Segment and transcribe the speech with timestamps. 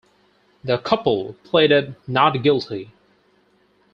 [0.63, 2.91] The couple pleaded not guilty.